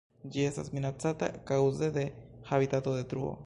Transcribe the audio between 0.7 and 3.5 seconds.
minacata kaŭze de habitatodetruo.